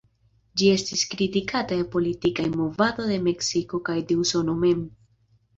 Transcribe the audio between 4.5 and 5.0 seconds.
mem.